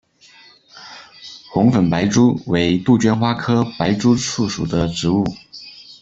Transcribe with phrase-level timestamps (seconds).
[1.53, 5.23] 红粉白珠为杜鹃花科白珠树属的植物。